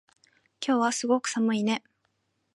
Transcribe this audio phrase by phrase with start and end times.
[0.65, 1.83] 今日はすごく寒いね